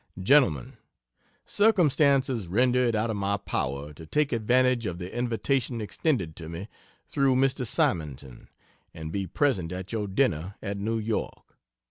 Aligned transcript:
GENTLEMEN, 0.19 0.77
Circumstances 1.45 2.47
render 2.47 2.79
it 2.85 2.95
out 2.95 3.11
of 3.11 3.17
my 3.17 3.37
power 3.37 3.93
to 3.93 4.07
take 4.07 4.31
advantage 4.31 4.87
of 4.87 4.97
the 4.97 5.15
invitation 5.15 5.79
extended 5.79 6.35
to 6.37 6.49
me 6.49 6.67
through 7.07 7.35
Mr. 7.35 7.67
Simonton, 7.67 8.49
and 8.95 9.11
be 9.11 9.27
present 9.27 9.71
at 9.71 9.91
your 9.91 10.07
dinner 10.07 10.55
at 10.59 10.77
New 10.79 10.97
York. 10.97 11.55